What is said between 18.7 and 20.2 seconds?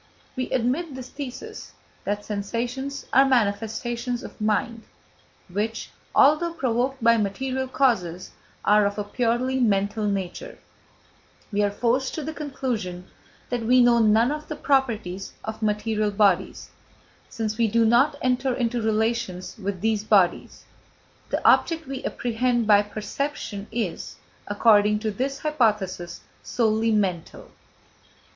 relations with these